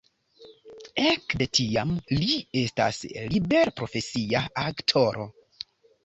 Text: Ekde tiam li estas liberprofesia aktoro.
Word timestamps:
Ekde 1.09 1.47
tiam 1.57 1.91
li 2.21 2.37
estas 2.61 3.01
liberprofesia 3.33 4.41
aktoro. 4.63 5.27